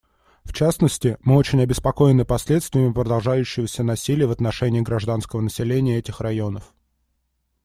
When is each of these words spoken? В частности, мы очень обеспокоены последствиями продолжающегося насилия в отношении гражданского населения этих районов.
В 0.45 0.51
частности, 0.51 1.19
мы 1.21 1.35
очень 1.35 1.61
обеспокоены 1.61 2.25
последствиями 2.25 2.91
продолжающегося 2.91 3.83
насилия 3.83 4.25
в 4.25 4.31
отношении 4.31 4.81
гражданского 4.81 5.41
населения 5.41 5.99
этих 5.99 6.21
районов. 6.21 6.73